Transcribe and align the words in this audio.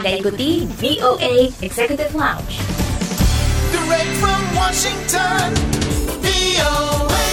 Anda 0.00 0.16
ikuti 0.16 0.64
VOA 0.80 1.52
Executive 1.60 2.16
Lounge. 2.16 2.56
Direct 3.68 4.12
from 4.16 4.40
Washington, 4.56 5.52
VOA. 6.24 7.28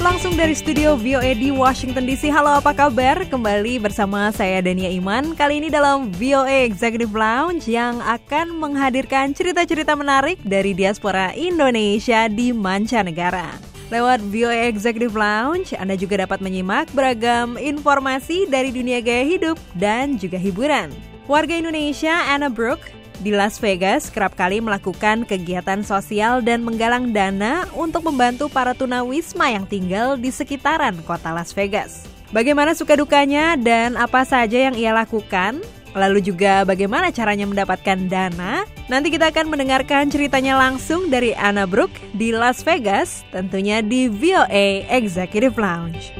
Langsung 0.00 0.32
dari 0.32 0.56
studio 0.56 0.96
VOA 0.96 1.36
di 1.36 1.52
Washington 1.52 2.08
DC. 2.08 2.32
Halo, 2.32 2.56
apa 2.56 2.72
kabar? 2.72 3.20
Kembali 3.28 3.76
bersama 3.84 4.32
saya 4.32 4.64
Dania 4.64 4.88
Iman. 4.88 5.36
Kali 5.36 5.60
ini 5.60 5.68
dalam 5.68 6.08
VOA 6.16 6.64
Executive 6.64 7.12
Lounge 7.12 7.68
yang 7.68 8.00
akan 8.00 8.56
menghadirkan 8.56 9.36
cerita-cerita 9.36 9.92
menarik 9.92 10.40
dari 10.40 10.72
diaspora 10.72 11.36
Indonesia 11.36 12.32
di 12.32 12.48
mancanegara. 12.56 13.69
Lewat 13.90 14.22
VOA 14.30 14.70
Executive 14.70 15.18
Lounge, 15.18 15.74
Anda 15.74 15.98
juga 15.98 16.22
dapat 16.22 16.38
menyimak 16.38 16.94
beragam 16.94 17.58
informasi 17.58 18.46
dari 18.46 18.70
dunia 18.70 19.02
gaya 19.02 19.26
hidup 19.26 19.58
dan 19.74 20.14
juga 20.14 20.38
hiburan. 20.38 20.94
Warga 21.26 21.58
Indonesia 21.58 22.14
Anna 22.30 22.46
Brooke 22.46 22.86
di 23.18 23.34
Las 23.34 23.58
Vegas 23.58 24.06
kerap 24.06 24.38
kali 24.38 24.62
melakukan 24.62 25.26
kegiatan 25.26 25.82
sosial 25.82 26.38
dan 26.38 26.62
menggalang 26.62 27.10
dana 27.10 27.66
untuk 27.74 28.06
membantu 28.06 28.46
para 28.46 28.78
tunawisma 28.78 29.58
yang 29.58 29.66
tinggal 29.66 30.14
di 30.14 30.30
sekitaran 30.30 30.94
kota 31.02 31.34
Las 31.34 31.50
Vegas. 31.50 32.06
Bagaimana 32.30 32.78
suka 32.78 32.94
dukanya 32.94 33.58
dan 33.58 33.98
apa 33.98 34.22
saja 34.22 34.70
yang 34.70 34.78
ia 34.78 34.94
lakukan? 34.94 35.58
Lalu 35.94 36.22
juga 36.22 36.62
bagaimana 36.62 37.10
caranya 37.10 37.50
mendapatkan 37.50 38.06
dana? 38.06 38.62
Nanti 38.86 39.10
kita 39.10 39.34
akan 39.34 39.50
mendengarkan 39.50 40.06
ceritanya 40.10 40.54
langsung 40.54 41.10
dari 41.10 41.34
Anna 41.34 41.66
Brooke 41.66 41.98
di 42.14 42.30
Las 42.30 42.62
Vegas, 42.62 43.26
tentunya 43.34 43.82
di 43.82 44.06
VOA 44.06 44.86
Executive 44.86 45.58
Lounge. 45.58 46.14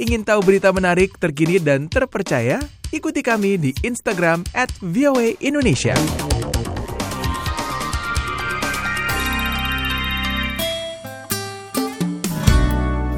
Ingin 0.00 0.24
tahu 0.24 0.40
berita 0.40 0.72
menarik, 0.72 1.12
terkini, 1.20 1.60
dan 1.60 1.84
terpercaya? 1.84 2.56
Ikuti 2.88 3.20
kami 3.20 3.60
di 3.60 3.70
Instagram 3.84 4.46
at 4.56 4.72
VOA 4.80 5.36
Indonesia. 5.44 5.92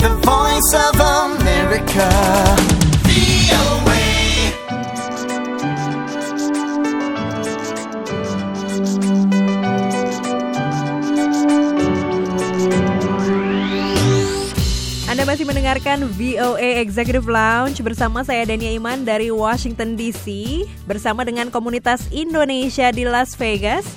The 0.03 0.13
voice 0.27 0.73
of 0.75 0.97
America, 0.99 2.11
VOA. 3.07 3.82
Masih 15.33 15.49
mendengarkan 15.49 16.05
VOA 16.13 16.85
Executive 16.85 17.25
Lounge 17.25 17.81
bersama 17.81 18.21
saya 18.21 18.45
Dania 18.45 18.69
Iman 18.69 19.01
dari 19.01 19.33
Washington 19.33 19.97
DC 19.97 20.29
bersama 20.85 21.25
dengan 21.25 21.49
komunitas 21.49 22.05
Indonesia 22.13 22.93
di 22.93 23.09
Las 23.09 23.33
Vegas. 23.41 23.89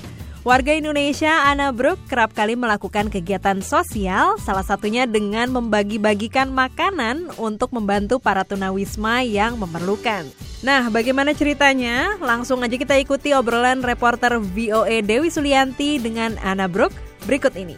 Warga 0.48 0.72
Indonesia 0.72 1.28
Anna 1.44 1.76
Brook 1.76 2.00
kerap 2.08 2.32
kali 2.32 2.56
melakukan 2.56 3.12
kegiatan 3.12 3.60
sosial, 3.60 4.40
salah 4.40 4.64
satunya 4.64 5.04
dengan 5.04 5.52
membagi-bagikan 5.52 6.48
makanan 6.56 7.28
untuk 7.36 7.68
membantu 7.68 8.16
para 8.16 8.40
tunawisma 8.40 9.20
yang 9.20 9.60
memerlukan. 9.60 10.24
Nah, 10.64 10.88
bagaimana 10.88 11.36
ceritanya? 11.36 12.16
Langsung 12.16 12.64
aja 12.64 12.80
kita 12.80 12.96
ikuti 12.96 13.36
obrolan 13.36 13.84
reporter 13.84 14.40
VOA 14.40 15.04
Dewi 15.04 15.28
Sulianti 15.28 16.00
dengan 16.00 16.40
Anna 16.40 16.64
Brook 16.64 16.96
berikut 17.28 17.52
ini. 17.60 17.76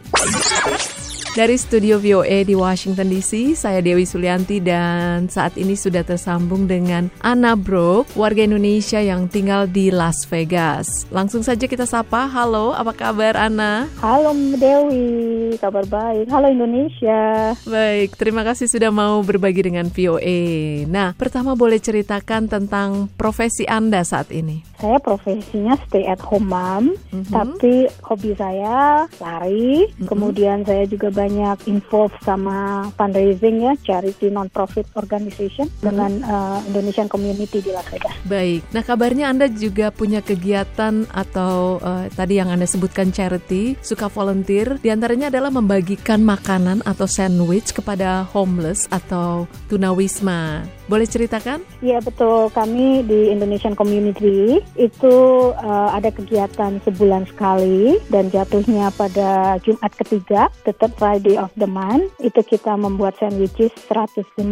Dari 1.37 1.61
studio 1.61 2.01
VOA 2.01 2.41
di 2.49 2.57
Washington 2.57 3.13
DC, 3.13 3.53
saya 3.53 3.85
Dewi 3.85 4.09
Sulianti 4.09 4.65
dan 4.65 5.29
saat 5.29 5.61
ini 5.61 5.77
sudah 5.77 6.01
tersambung 6.01 6.65
dengan 6.65 7.13
Anna 7.21 7.53
Brooke, 7.53 8.09
warga 8.17 8.49
Indonesia 8.49 8.97
yang 8.97 9.29
tinggal 9.29 9.69
di 9.69 9.93
Las 9.93 10.25
Vegas. 10.33 10.89
Langsung 11.13 11.45
saja 11.45 11.69
kita 11.69 11.85
sapa, 11.85 12.25
halo 12.33 12.73
apa 12.73 12.97
kabar 12.97 13.37
Anna? 13.37 13.93
Halo 14.01 14.33
Dewi, 14.57 15.53
kabar 15.61 15.85
baik. 15.85 16.33
Halo 16.33 16.49
Indonesia. 16.49 17.53
Baik, 17.69 18.17
terima 18.17 18.41
kasih 18.41 18.65
sudah 18.65 18.89
mau 18.89 19.21
berbagi 19.21 19.69
dengan 19.69 19.93
VOA. 19.93 20.89
Nah, 20.89 21.13
pertama 21.13 21.53
boleh 21.53 21.77
ceritakan 21.77 22.49
tentang 22.49 23.13
profesi 23.21 23.69
Anda 23.69 24.01
saat 24.01 24.33
ini. 24.33 24.65
Saya 24.79 25.03
profesinya 25.03 25.75
stay 25.91 26.07
at 26.07 26.23
home 26.23 26.47
mom, 26.47 26.95
tapi 27.35 27.91
hobi 28.07 28.33
saya 28.39 29.11
lari. 29.19 29.91
Kemudian 30.07 30.63
saya 30.63 30.87
juga 30.87 31.11
banyak 31.11 31.67
involve 31.67 32.15
sama 32.23 32.87
fundraising 32.95 33.67
ya, 33.67 33.75
charity 33.83 34.31
non-profit 34.31 34.87
organization 34.95 35.67
dengan 35.83 36.23
uh, 36.23 36.59
Indonesian 36.71 37.11
community 37.11 37.59
di 37.59 37.75
Las 37.75 37.91
Vegas. 37.91 38.15
Baik, 38.31 38.63
nah 38.71 38.87
kabarnya 38.87 39.35
Anda 39.35 39.51
juga 39.51 39.91
punya 39.91 40.23
kegiatan 40.23 41.11
atau 41.11 41.83
eh, 41.83 42.07
tadi 42.15 42.39
yang 42.39 42.55
Anda 42.55 42.69
sebutkan 42.69 43.11
charity, 43.11 43.75
suka 43.83 44.07
volunteer, 44.07 44.79
di 44.79 44.95
antaranya 44.95 45.27
adalah 45.33 45.51
membagikan 45.51 46.23
makanan 46.23 46.87
atau 46.87 47.11
sandwich 47.11 47.75
kepada 47.75 48.23
homeless 48.31 48.87
atau 48.95 49.51
tunawisma. 49.67 50.63
Boleh 50.89 51.05
ceritakan? 51.05 51.61
Iya 51.85 52.01
betul, 52.01 52.49
kami 52.55 53.05
di 53.05 53.29
Indonesian 53.29 53.77
Community 53.77 54.57
itu 54.77 55.15
uh, 55.57 55.91
ada 55.95 56.13
kegiatan 56.13 56.83
sebulan 56.85 57.25
sekali 57.31 57.97
dan 58.13 58.29
jatuhnya 58.29 58.93
pada 58.93 59.57
Jumat 59.65 59.93
ketiga, 59.97 60.53
tetap 60.69 60.93
Friday 61.01 61.41
of 61.41 61.49
the 61.57 61.69
month. 61.69 62.13
Itu 62.21 62.45
kita 62.45 62.77
membuat 62.77 63.17
sandwiches 63.17 63.73
150 63.89 64.45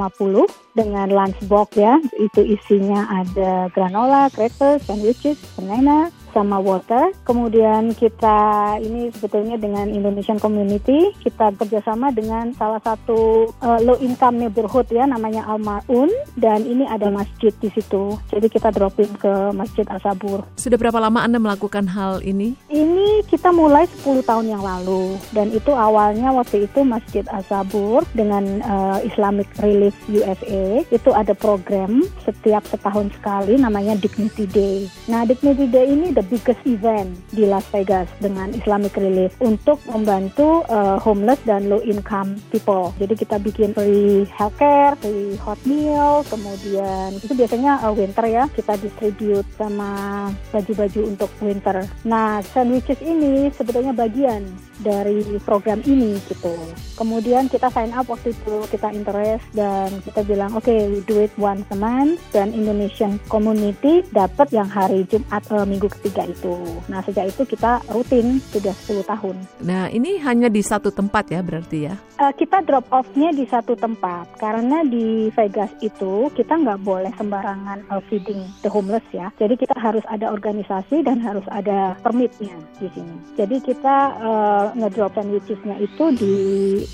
dengan 0.73 1.13
lunchbox 1.13 1.69
ya. 1.77 2.01
Itu 2.17 2.41
isinya 2.41 3.05
ada 3.13 3.69
granola, 3.77 4.33
crackers, 4.33 4.89
sandwiches, 4.89 5.37
banana, 5.59 6.09
sama 6.37 6.61
water. 6.61 7.17
Kemudian 7.25 7.97
kita 7.97 8.77
ini 8.85 9.09
sebetulnya 9.09 9.57
dengan 9.57 9.89
Indonesian 9.89 10.37
Community 10.37 11.17
kita 11.25 11.57
kerjasama 11.57 12.13
dengan 12.13 12.53
salah 12.53 12.85
satu 12.85 13.49
uh, 13.65 13.81
low 13.81 13.97
income 14.05 14.37
neighborhood 14.37 14.85
ya 14.93 15.09
namanya 15.09 15.49
Al 15.49 15.57
Maun 15.57 16.13
dan 16.37 16.69
ini 16.69 16.85
ada 16.85 17.09
masjid 17.09 17.57
di 17.57 17.73
situ. 17.73 18.21
Jadi 18.29 18.53
kita 18.53 18.69
dropin 18.69 19.09
ke 19.17 19.57
Masjid 19.57 19.89
Al 19.89 20.05
Sabur. 20.05 20.45
Sudah 20.61 20.77
berapa 20.77 21.01
lama 21.01 21.25
Anda 21.25 21.41
melakukan 21.41 21.89
hal 21.89 22.21
ini? 22.21 22.53
Ini 22.69 23.25
kita 23.33 23.49
mulai 23.57 23.89
10 23.89 24.21
tahun 24.21 24.53
yang 24.53 24.61
lalu 24.61 25.17
dan 25.33 25.49
itu 25.57 25.73
awalnya 25.73 26.37
waktu 26.37 26.69
itu 26.69 26.85
Masjid 26.85 27.25
Al 27.33 27.41
Sabur 27.49 28.05
dengan 28.13 28.61
uh, 28.61 28.99
Islamic 29.01 29.49
Relief 29.65 29.97
USA 30.13 30.85
itu 30.93 31.11
ada 31.15 31.33
program 31.33 32.05
setiap 32.27 32.67
setahun 32.69 33.15
sekali 33.17 33.57
namanya 33.57 33.95
Dignity 33.97 34.45
Day. 34.51 34.79
Nah 35.09 35.25
Dignity 35.25 35.71
Day 35.71 35.87
ini 35.89 36.11
the 36.13 36.26
biggest 36.27 36.61
event 36.67 37.15
di 37.31 37.47
Las 37.47 37.67
Vegas 37.71 38.11
dengan 38.19 38.51
Islamic 38.53 38.95
Relief 38.99 39.33
untuk 39.39 39.79
membantu 39.87 40.67
uh, 40.67 40.99
homeless 40.99 41.39
dan 41.47 41.71
low 41.71 41.81
income 41.83 42.39
people. 42.51 42.91
Jadi 42.99 43.15
kita 43.15 43.39
bikin 43.39 43.73
free 43.73 44.27
healthcare, 44.35 44.99
free 44.99 45.39
hot 45.39 45.59
meal, 45.63 46.27
kemudian 46.27 47.15
itu 47.17 47.33
biasanya 47.33 47.83
uh, 47.87 47.95
winter 47.95 48.27
ya 48.27 48.45
kita 48.51 48.75
distribute 48.83 49.47
sama 49.55 50.29
baju-baju 50.51 51.01
untuk 51.07 51.31
winter. 51.39 51.87
Nah 52.03 52.43
sandwiches 52.43 52.99
ini 53.03 53.49
sebetulnya 53.55 53.95
bagian 53.95 54.43
dari 54.81 55.25
program 55.45 55.81
ini 55.85 56.17
gitu. 56.29 56.53
Kemudian 56.97 57.49
kita 57.49 57.69
sign 57.73 57.93
up 57.93 58.09
waktu 58.09 58.33
itu 58.33 58.65
kita 58.73 58.93
interest 58.93 59.45
dan 59.53 59.89
kita 60.05 60.21
bilang 60.25 60.53
oke 60.57 60.65
okay, 60.65 60.89
we 60.89 61.01
do 61.05 61.21
it 61.21 61.33
once 61.37 61.65
a 61.73 61.79
month 61.79 62.21
dan 62.33 62.53
Indonesian 62.57 63.21
community 63.29 64.01
dapat 64.13 64.49
yang 64.53 64.69
hari 64.69 65.05
Jumat 65.09 65.45
uh, 65.53 65.69
minggu 65.69 65.93
ketiga 66.01 66.16
itu. 66.25 66.57
Nah 66.89 67.05
sejak 67.05 67.29
itu 67.29 67.45
kita 67.45 67.85
rutin 67.93 68.41
sudah 68.49 68.73
10 68.73 69.05
tahun. 69.05 69.37
Nah, 69.67 69.93
ini 69.93 70.17
hanya 70.25 70.49
di 70.49 70.65
satu 70.65 70.89
tempat 70.89 71.29
ya 71.29 71.45
berarti 71.45 71.93
ya? 71.93 71.95
Uh, 72.17 72.33
kita 72.33 72.65
drop 72.65 72.89
off-nya 72.89 73.29
di 73.37 73.45
satu 73.45 73.77
tempat 73.77 74.41
karena 74.41 74.81
di 74.89 75.29
Vegas 75.37 75.69
itu 75.85 76.33
kita 76.33 76.57
nggak 76.57 76.81
boleh 76.81 77.13
sembarangan 77.21 77.85
uh, 77.93 78.01
feeding 78.09 78.41
the 78.65 78.71
homeless 78.71 79.05
ya. 79.13 79.29
Jadi 79.37 79.59
kita 79.61 79.77
harus 79.77 80.01
ada 80.09 80.33
organisasi 80.33 81.05
dan 81.05 81.21
harus 81.21 81.45
ada 81.53 81.93
permitnya 82.01 82.57
di 82.81 82.89
sini. 82.95 83.17
Jadi 83.37 83.57
kita 83.61 83.97
uh, 84.17 84.65
ngedrop 84.79 85.13
sandwichesnya 85.13 85.77
itu 85.83 86.05
di 86.17 86.37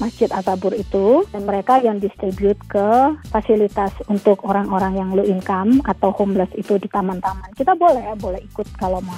Masjid 0.00 0.30
Atabur 0.32 0.74
itu 0.74 1.22
dan 1.30 1.44
mereka 1.46 1.78
yang 1.78 2.00
distribute 2.00 2.58
ke 2.66 3.14
fasilitas 3.28 3.92
untuk 4.08 4.42
orang-orang 4.48 4.98
yang 4.98 5.10
low 5.12 5.26
income 5.26 5.84
atau 5.84 6.10
homeless 6.16 6.50
itu 6.56 6.80
di 6.80 6.88
taman-taman. 6.88 7.52
Kita 7.52 7.76
boleh 7.76 8.02
ya, 8.10 8.14
boleh 8.16 8.40
ikut 8.42 8.66
kalau 8.78 8.98
mau 9.04 9.11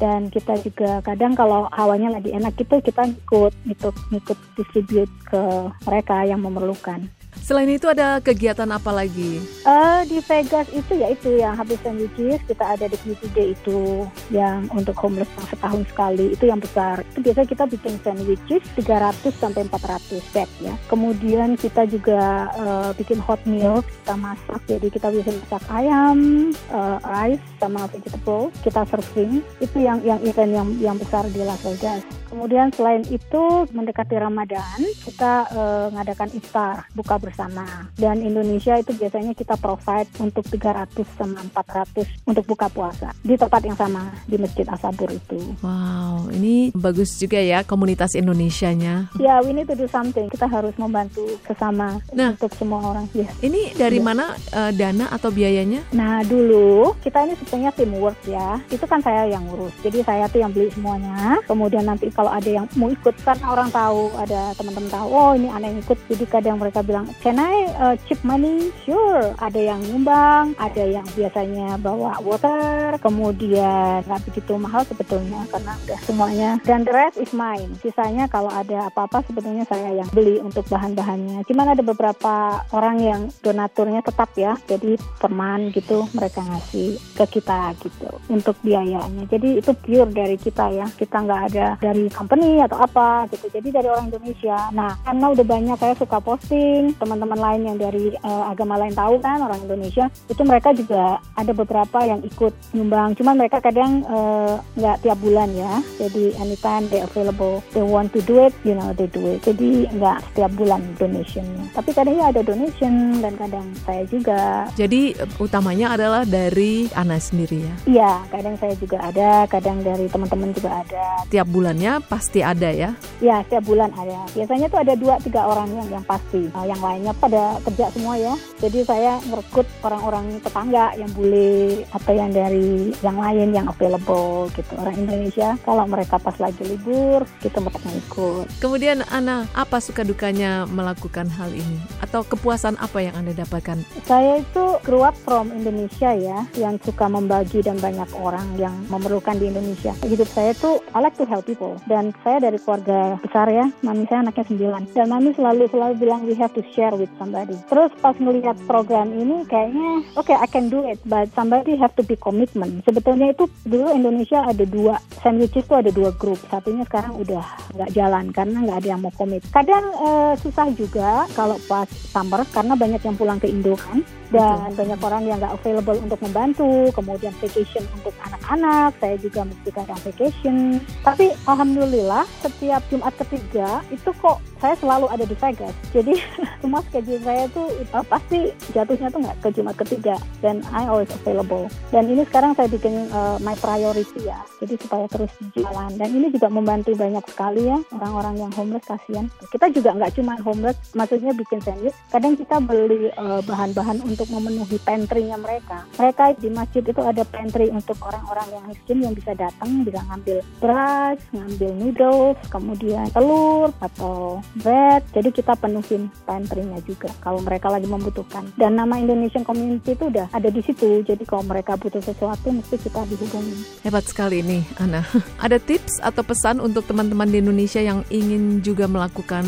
dan 0.00 0.32
kita 0.32 0.58
juga 0.64 0.98
kadang 1.04 1.36
kalau 1.36 1.70
hawanya 1.70 2.18
lagi 2.18 2.34
enak 2.34 2.58
gitu 2.58 2.82
kita 2.82 3.06
ikut 3.06 3.54
ikut 3.70 3.94
ikut 4.10 4.38
distribute 4.58 5.12
ke 5.28 5.42
mereka 5.86 6.26
yang 6.26 6.42
memerlukan 6.42 7.06
Selain 7.40 7.66
itu 7.66 7.88
ada 7.88 8.20
kegiatan 8.20 8.68
apa 8.68 8.92
lagi? 8.92 9.40
Eh, 9.64 10.00
di 10.04 10.20
Vegas 10.20 10.68
itu 10.68 10.92
ya 11.00 11.08
itu 11.10 11.40
yang 11.40 11.56
habis 11.56 11.80
sandwiches 11.80 12.44
kita 12.44 12.64
ada 12.64 12.86
di 12.86 12.94
Community 13.00 13.56
itu 13.56 14.06
yang 14.28 14.68
untuk 14.76 14.94
homeless 15.00 15.26
setahun 15.48 15.88
sekali 15.88 16.36
itu 16.36 16.44
yang 16.46 16.60
besar. 16.60 17.00
Itu 17.16 17.24
biasanya 17.24 17.48
kita 17.48 17.64
bikin 17.72 17.94
sandwiches 18.04 18.62
300 18.76 19.32
sampai 19.40 19.64
400 19.64 20.20
set 20.30 20.48
ya. 20.60 20.76
Kemudian 20.92 21.56
kita 21.56 21.88
juga 21.88 22.52
eh, 22.52 22.90
bikin 23.00 23.18
hot 23.18 23.40
meal 23.48 23.80
kita 23.80 24.14
masak 24.14 24.60
jadi 24.68 24.86
kita 24.92 25.08
bisa 25.10 25.32
masak 25.32 25.64
ayam, 25.72 26.18
eh, 26.52 26.98
rice 27.00 27.46
sama 27.56 27.88
vegetable 27.88 28.52
kita 28.60 28.84
serving 28.92 29.40
itu 29.58 29.76
yang 29.80 29.98
yang 30.04 30.20
event 30.22 30.52
yang 30.52 30.68
yang 30.78 30.96
besar 31.00 31.24
di 31.32 31.40
Las 31.42 31.64
Vegas. 31.64 32.04
Kemudian 32.28 32.72
selain 32.72 33.04
itu 33.08 33.66
mendekati 33.72 34.20
Ramadan 34.20 34.78
kita 35.08 35.48
eh, 35.48 35.86
ngadakan 35.96 36.30
iftar 36.36 36.86
buka 36.92 37.21
bersama 37.22 37.86
dan 37.94 38.18
Indonesia 38.18 38.74
itu 38.74 38.90
biasanya 38.92 39.32
kita 39.32 39.54
provide 39.54 40.10
untuk 40.18 40.42
300 40.44 40.90
sama 41.14 41.38
400 41.54 42.26
untuk 42.26 42.44
buka 42.44 42.66
puasa 42.66 43.14
di 43.22 43.38
tempat 43.38 43.62
yang 43.62 43.78
sama 43.78 44.10
di 44.26 44.34
Masjid 44.36 44.66
Asabur 44.66 45.06
itu. 45.08 45.38
Wow, 45.62 46.26
ini 46.28 46.74
bagus 46.74 47.14
juga 47.14 47.38
ya 47.38 47.62
komunitas 47.62 48.18
Indonesianya. 48.18 49.14
Ya, 49.16 49.38
we 49.40 49.54
need 49.54 49.70
to 49.70 49.78
do 49.78 49.86
something. 49.86 50.26
Kita 50.26 50.50
harus 50.50 50.74
membantu 50.74 51.22
sesama 51.46 52.02
Nah. 52.10 52.34
untuk 52.34 52.50
semua 52.52 52.82
orang. 52.82 53.06
Yes. 53.14 53.30
Ini 53.38 53.78
dari 53.78 54.02
mana 54.02 54.34
eh, 54.34 54.72
dana 54.74 55.06
atau 55.08 55.30
biayanya? 55.30 55.86
Nah 55.92 56.24
dulu 56.24 56.96
kita 56.98 57.22
ini 57.22 57.38
sebetulnya 57.38 57.70
teamwork 57.70 58.18
ya. 58.26 58.58
Itu 58.66 58.84
kan 58.84 58.98
saya 58.98 59.28
yang 59.28 59.46
ngurus. 59.46 59.70
Jadi 59.80 60.02
saya 60.02 60.26
tuh 60.26 60.42
yang 60.42 60.50
beli 60.50 60.72
semuanya. 60.72 61.38
Kemudian 61.44 61.84
nanti 61.84 62.08
kalau 62.08 62.32
ada 62.32 62.48
yang 62.48 62.66
mau 62.74 62.88
ikut 62.88 63.14
kan 63.22 63.36
orang 63.44 63.68
tahu, 63.68 64.08
ada 64.16 64.56
teman-teman 64.56 64.90
tahu. 64.90 65.06
Oh 65.06 65.30
ini 65.32 65.46
aneh 65.46 65.70
yang 65.70 65.80
ikut. 65.80 65.98
Jadi 66.08 66.24
kadang 66.26 66.56
mereka 66.56 66.80
bilang, 66.80 67.06
can 67.20 67.36
I 67.36 67.68
uh, 67.76 67.94
chip 68.08 68.22
money? 68.24 68.72
Sure. 68.88 69.36
Ada 69.36 69.74
yang 69.74 69.80
nyumbang, 69.84 70.56
ada 70.56 70.82
yang 70.82 71.04
biasanya 71.12 71.76
bawa 71.76 72.16
water. 72.24 72.96
Kemudian 73.02 74.00
nggak 74.08 74.22
begitu 74.30 74.56
mahal 74.56 74.86
sebetulnya 74.88 75.44
karena 75.52 75.72
udah 75.84 75.98
semuanya. 76.08 76.50
Dan 76.64 76.88
the 76.88 76.92
rest 76.94 77.20
is 77.20 77.34
mine. 77.36 77.76
Sisanya 77.84 78.30
kalau 78.30 78.48
ada 78.48 78.88
apa-apa 78.88 79.26
sebetulnya 79.28 79.68
saya 79.68 79.92
yang 79.92 80.08
beli 80.14 80.40
untuk 80.40 80.64
bahan-bahannya. 80.72 81.44
Cuman 81.44 81.76
ada 81.76 81.82
beberapa 81.84 82.64
orang 82.72 82.96
yang 83.02 83.20
donaturnya 83.44 84.00
tetap 84.00 84.32
ya. 84.38 84.56
Jadi 84.64 84.96
perman 85.20 85.74
gitu 85.76 86.08
mereka 86.16 86.40
ngasih 86.46 86.96
ke 87.18 87.24
kita 87.40 87.76
gitu 87.84 88.08
untuk 88.32 88.56
biayanya. 88.64 89.28
Jadi 89.28 89.60
itu 89.60 89.70
pure 89.76 90.10
dari 90.10 90.40
kita 90.40 90.72
ya. 90.72 90.86
Kita 90.88 91.20
nggak 91.20 91.42
ada 91.52 91.66
dari 91.76 92.08
company 92.08 92.62
atau 92.62 92.80
apa 92.80 93.28
gitu. 93.28 93.50
Jadi 93.52 93.68
dari 93.68 93.88
orang 93.90 94.08
Indonesia. 94.08 94.70
Nah 94.72 94.96
karena 95.04 95.26
udah 95.34 95.46
banyak 95.46 95.76
saya 95.76 95.94
suka 95.98 96.18
posting 96.22 96.94
teman-teman 97.02 97.34
lain 97.34 97.62
yang 97.66 97.76
dari 97.82 98.14
eh, 98.14 98.44
agama 98.46 98.78
lain 98.78 98.94
tahu 98.94 99.18
kan 99.18 99.42
orang 99.42 99.58
Indonesia 99.66 100.06
itu 100.30 100.42
mereka 100.46 100.70
juga 100.70 101.18
ada 101.34 101.50
beberapa 101.50 101.98
yang 102.06 102.22
ikut 102.22 102.54
nyumbang. 102.78 103.18
Cuman 103.18 103.34
mereka 103.34 103.58
kadang 103.58 104.06
eh, 104.06 104.54
nggak 104.78 105.02
tiap 105.02 105.18
bulan 105.18 105.50
ya. 105.50 105.82
Jadi 105.98 106.38
anytime 106.38 106.86
they 106.94 107.02
available, 107.02 107.58
they 107.74 107.82
want 107.82 108.14
to 108.14 108.22
do 108.22 108.38
it, 108.38 108.54
you 108.62 108.78
know 108.78 108.94
they 108.94 109.10
do 109.10 109.34
it. 109.34 109.42
Jadi 109.42 109.90
nggak 109.90 110.22
setiap 110.30 110.54
bulan 110.54 110.78
donationnya. 111.02 111.66
Tapi 111.74 111.90
kadang 111.90 112.14
ya 112.14 112.30
ada 112.30 112.46
donation 112.46 113.18
dan 113.18 113.34
kadang 113.34 113.66
saya 113.82 114.06
juga 114.06 114.70
Jadi 114.78 115.18
eh, 115.18 115.42
utamanya 115.42 115.98
adalah 115.98 116.22
dari 116.22 116.86
Ana 116.94 117.18
sendiri 117.18 117.64
ya. 117.64 117.74
Iya, 117.88 118.12
kadang 118.30 118.54
saya 118.60 118.74
juga 118.78 119.02
ada, 119.02 119.48
kadang 119.48 119.82
dari 119.82 120.06
teman-teman 120.06 120.54
juga 120.54 120.84
ada. 120.84 121.26
Tiap 121.26 121.48
bulannya 121.48 121.98
pasti 122.06 122.44
ada 122.44 122.68
ya. 122.70 122.94
Ya, 123.18 123.42
setiap 123.48 123.64
bulan 123.66 123.90
ada. 123.96 124.28
Biasanya 124.36 124.66
tuh 124.68 124.80
ada 124.84 124.94
dua 124.94 125.16
tiga 125.22 125.48
orang 125.48 125.70
yang 125.72 125.88
yang 125.98 126.04
pasti. 126.04 126.46
Yang 126.52 126.80
lainnya 126.92 127.16
pada 127.16 127.56
kerja 127.64 127.88
semua 127.92 128.14
ya. 128.20 128.34
Jadi 128.60 128.84
saya 128.84 129.18
merekrut 129.28 129.66
orang-orang 129.80 130.38
tetangga 130.44 130.92
yang 130.98 131.10
bule 131.16 131.82
atau 131.90 132.12
yang 132.12 132.30
dari 132.30 132.92
yang 133.00 133.16
lain 133.16 133.56
yang 133.56 133.66
available 133.70 134.50
gitu. 134.52 134.72
Orang 134.76 134.96
Indonesia 134.98 135.56
kalau 135.62 135.84
mereka 135.86 136.18
pas 136.18 136.36
lagi 136.42 136.60
libur, 136.66 137.24
gitu 137.40 137.58
mereka 137.62 137.88
ikut. 137.94 138.46
Kemudian 138.58 139.06
Ana, 139.08 139.46
apa 139.54 139.78
suka 139.78 140.02
dukanya 140.02 140.66
melakukan 140.66 141.30
hal 141.30 141.48
ini? 141.54 141.78
Atau 142.02 142.26
kepuasan 142.26 142.74
apa 142.82 142.98
yang 142.98 143.14
Anda 143.14 143.32
dapatkan? 143.32 143.86
Saya 144.02 144.42
itu 144.42 144.64
grew 144.82 145.06
up 145.06 145.14
from 145.22 145.54
Indonesia 145.54 146.10
ya, 146.12 146.42
yang 146.58 146.82
suka 146.82 147.06
membagi 147.06 147.62
dan 147.62 147.78
banyak 147.78 148.10
orang 148.18 148.44
yang 148.58 148.74
memerlukan 148.90 149.38
di 149.38 149.48
Indonesia. 149.54 149.94
Hidup 150.02 150.26
saya 150.26 150.50
tuh 150.58 150.82
I 150.92 150.98
like 150.98 151.14
to 151.22 151.26
help 151.26 151.46
people. 151.46 151.78
Dan 151.86 152.10
saya 152.26 152.42
dari 152.42 152.58
keluarga 152.58 153.14
besar 153.22 153.46
ya, 153.46 153.70
mami 153.86 154.04
saya 154.10 154.26
anaknya 154.26 154.44
sembilan. 154.50 154.82
Dan 154.90 155.06
mami 155.06 155.30
selalu 155.38 155.70
selalu 155.70 155.94
bilang 156.02 156.26
we 156.26 156.34
have 156.34 156.50
to 156.50 156.66
share 156.74 156.81
with 156.90 157.12
somebody. 157.22 157.54
Terus 157.70 157.94
pas 158.02 158.18
ngelihat 158.18 158.58
program 158.66 159.14
ini 159.14 159.46
kayaknya, 159.46 160.02
oke 160.18 160.34
I 160.34 160.48
can 160.50 160.66
do 160.66 160.82
it, 160.82 160.98
but 161.06 161.30
somebody 161.38 161.78
have 161.78 161.94
to 161.94 162.02
be 162.02 162.18
commitment. 162.18 162.82
Sebetulnya 162.82 163.30
itu 163.30 163.46
dulu 163.62 163.94
Indonesia 163.94 164.42
ada 164.42 164.66
dua 164.66 164.98
sandwiches 165.22 165.70
tuh 165.70 165.78
ada 165.78 165.94
dua 165.94 166.10
grup. 166.18 166.42
Satunya 166.50 166.82
sekarang 166.82 167.14
udah 167.22 167.44
nggak 167.78 167.90
jalan 167.94 168.34
karena 168.34 168.58
nggak 168.66 168.78
ada 168.82 168.88
yang 168.90 169.00
mau 169.06 169.14
komit. 169.14 169.46
Kadang 169.54 169.84
eh, 169.94 170.34
susah 170.42 170.66
juga 170.74 171.30
kalau 171.38 171.54
pas 171.70 171.86
summer 171.86 172.42
karena 172.50 172.74
banyak 172.74 173.02
yang 173.06 173.14
pulang 173.14 173.38
ke 173.38 173.46
Indo 173.46 173.78
kan 173.78 174.02
dan 174.32 174.72
banyak 174.72 174.98
orang 175.04 175.22
yang 175.28 175.36
nggak 175.36 175.54
available 175.60 175.98
untuk 176.00 176.18
membantu 176.24 176.88
kemudian 176.96 177.36
vacation 177.36 177.84
untuk 177.92 178.16
anak-anak 178.24 178.96
saya 178.96 179.16
juga 179.20 179.44
mesti 179.44 179.68
kadang 179.68 180.00
vacation 180.00 180.56
tapi 181.04 181.36
alhamdulillah 181.44 182.24
setiap 182.40 182.80
Jumat 182.88 183.12
ketiga 183.20 183.84
itu 183.92 184.10
kok 184.24 184.40
saya 184.62 184.78
selalu 184.78 185.10
ada 185.10 185.26
di 185.26 185.34
Vegas. 185.34 185.74
Jadi 185.90 186.14
semua 186.62 186.78
schedule 186.86 187.18
saya 187.26 187.50
tuh 187.50 187.66
eh, 187.74 188.06
pasti 188.06 188.38
jatuhnya 188.70 189.10
tuh 189.10 189.20
nggak 189.26 189.38
ke 189.42 189.48
Jumat 189.58 189.74
ketiga. 189.82 190.14
Dan 190.38 190.62
I 190.70 190.86
always 190.86 191.10
available. 191.10 191.66
Dan 191.90 192.06
ini 192.06 192.22
sekarang 192.22 192.54
saya 192.54 192.70
bikin 192.70 193.10
eh, 193.10 193.36
my 193.42 193.58
priority 193.58 194.22
ya. 194.22 194.38
Jadi 194.62 194.78
supaya 194.78 195.10
terus 195.10 195.34
jalan 195.58 195.90
dan 195.98 196.08
ini 196.14 196.30
juga 196.30 196.46
membantu 196.46 196.94
banyak 196.94 197.26
sekali 197.26 197.66
ya 197.66 197.82
orang-orang 197.90 198.46
yang 198.46 198.52
homeless 198.54 198.86
kasihan. 198.86 199.26
Kita 199.50 199.66
juga 199.74 199.98
nggak 199.98 200.14
cuma 200.14 200.38
homeless 200.46 200.78
maksudnya 200.94 201.34
bikin 201.34 201.58
sandwich. 201.58 201.98
Kadang 202.14 202.38
kita 202.38 202.62
beli 202.62 203.10
eh, 203.10 203.40
bahan-bahan 203.42 203.98
untuk 204.06 204.30
memenuhi 204.30 204.78
pantry-nya 204.86 205.34
mereka. 205.42 205.82
Mereka 205.98 206.38
di 206.38 206.48
masjid 206.54 206.86
itu 206.86 207.02
ada 207.02 207.26
pantry 207.26 207.66
untuk 207.74 207.98
orang-orang 208.06 208.46
yang 208.54 208.64
miskin 208.70 209.02
yang 209.02 209.14
bisa 209.18 209.34
datang 209.34 209.82
bisa 209.82 209.98
ngambil 210.06 210.38
beras 210.60 211.18
ngambil 211.32 211.70
noodles 211.74 212.38
kemudian 212.52 213.06
telur 213.10 213.72
atau 213.80 214.38
bread 214.60 215.00
jadi 215.16 215.28
kita 215.32 215.56
penuhin 215.56 216.12
pantry-nya 216.28 216.80
juga 216.84 217.08
kalau 217.24 217.40
mereka 217.40 217.72
lagi 217.72 217.88
membutuhkan 217.88 218.48
dan 218.60 218.76
nama 218.76 219.00
Indonesian 219.00 219.46
Community 219.46 219.96
itu 219.96 220.12
udah 220.12 220.28
ada 220.32 220.48
di 220.52 220.60
situ 220.60 221.00
jadi 221.06 221.22
kalau 221.24 221.46
mereka 221.46 221.78
butuh 221.80 222.04
sesuatu 222.04 222.52
mesti 222.52 222.76
kita 222.76 223.04
dihubungi 223.08 223.82
Hebat 223.82 224.06
sekali 224.06 224.46
nih, 224.46 224.62
Ana. 224.78 225.02
Ada 225.44 225.58
tips 225.58 225.98
atau 226.02 226.22
pesan 226.22 226.62
untuk 226.62 226.86
teman-teman 226.86 227.26
di 227.26 227.42
Indonesia 227.42 227.82
yang 227.82 228.06
ingin 228.14 228.62
juga 228.62 228.86
melakukan 228.86 229.42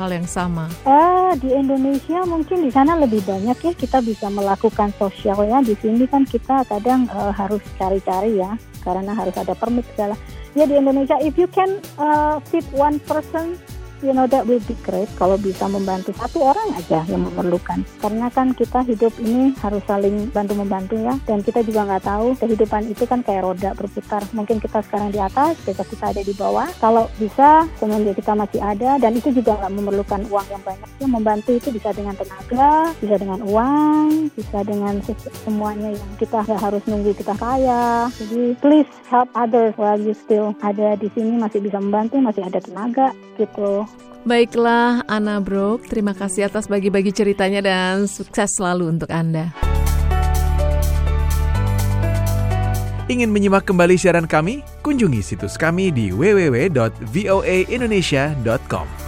hal 0.00 0.08
yang 0.08 0.24
sama? 0.24 0.72
Eh, 0.88 1.32
di 1.40 1.52
Indonesia 1.52 2.24
mungkin 2.24 2.64
di 2.64 2.70
sana 2.72 2.96
lebih 2.96 3.20
banyak 3.28 3.58
ya 3.60 3.72
kita 3.76 4.00
bisa 4.00 4.32
melakukan 4.32 4.88
sosial 4.96 5.44
ya. 5.44 5.60
Di 5.60 5.76
sini 5.78 6.08
kan 6.08 6.24
kita 6.24 6.64
kadang 6.64 7.04
eh, 7.10 7.32
harus 7.36 7.60
cari-cari 7.76 8.40
ya 8.40 8.56
karena 8.80 9.12
harus 9.12 9.36
ada 9.36 9.52
permit 9.52 9.84
segala. 9.92 10.16
Ya 10.54 10.64
di 10.64 10.78
Indonesia 10.78 11.18
if 11.20 11.36
you 11.36 11.50
can 11.50 11.82
eh, 12.00 12.36
fit 12.48 12.64
one 12.72 12.96
person 13.04 13.58
you 14.02 14.12
know 14.16 14.26
that 14.26 14.48
will 14.48 14.62
be 14.64 14.74
great 14.82 15.06
kalau 15.20 15.38
bisa 15.38 15.68
membantu 15.68 16.10
satu 16.16 16.50
orang 16.50 16.74
aja 16.74 17.04
yang 17.06 17.22
memerlukan. 17.28 17.84
Karena 18.00 18.26
kan 18.32 18.56
kita 18.56 18.82
hidup 18.82 19.12
ini 19.20 19.54
harus 19.60 19.84
saling 19.86 20.32
bantu 20.32 20.58
membantu 20.58 20.98
ya. 20.98 21.14
Dan 21.28 21.44
kita 21.44 21.62
juga 21.62 21.86
nggak 21.86 22.04
tahu 22.04 22.26
kehidupan 22.40 22.90
itu 22.90 23.04
kan 23.06 23.20
kayak 23.22 23.44
roda 23.44 23.70
berputar. 23.76 24.22
Mungkin 24.34 24.58
kita 24.58 24.82
sekarang 24.84 25.14
di 25.14 25.20
atas 25.20 25.54
besok 25.62 25.86
kita 25.92 26.10
ada 26.10 26.22
di 26.24 26.34
bawah. 26.34 26.68
Kalau 26.80 27.06
bisa 27.20 27.68
semenjak 27.78 28.18
kita 28.18 28.32
masih 28.34 28.60
ada 28.60 28.98
dan 28.98 29.12
itu 29.14 29.30
juga 29.30 29.58
nggak 29.60 29.72
memerlukan 29.76 30.20
uang 30.32 30.46
yang 30.50 30.62
banyak. 30.64 30.88
Ya 30.98 31.08
membantu 31.08 31.50
itu 31.54 31.68
bisa 31.70 31.90
dengan 31.94 32.14
tenaga 32.16 32.90
bisa 32.98 33.16
dengan 33.20 33.40
uang 33.44 34.32
bisa 34.34 34.58
dengan 34.64 34.98
semuanya 35.44 35.92
yang 35.92 36.10
kita 36.16 36.42
nggak 36.42 36.60
harus 36.60 36.82
nunggu 36.88 37.12
kita 37.14 37.34
kaya. 37.36 38.08
Jadi 38.16 38.56
please 38.58 38.90
help 39.08 39.28
others 39.36 39.74
while 39.76 39.98
you 39.98 40.16
still 40.16 40.56
ada 40.62 40.96
di 40.96 41.08
sini. 41.12 41.36
Masih 41.36 41.60
bisa 41.60 41.78
membantu 41.78 42.18
masih 42.22 42.46
ada 42.46 42.60
tenaga 42.62 43.12
gitu 43.36 43.84
Baiklah, 44.24 45.04
Ana 45.04 45.36
Brok, 45.36 45.84
terima 45.84 46.16
kasih 46.16 46.48
atas 46.48 46.64
bagi-bagi 46.64 47.12
ceritanya 47.12 47.60
dan 47.60 48.08
sukses 48.08 48.56
selalu 48.56 48.96
untuk 48.96 49.12
Anda. 49.12 49.52
Ingin 53.04 53.28
menyimak 53.28 53.68
kembali 53.68 54.00
siaran 54.00 54.24
kami? 54.24 54.64
Kunjungi 54.80 55.20
situs 55.20 55.60
kami 55.60 55.92
di 55.92 56.08
www.voaindonesia.com. 56.08 59.03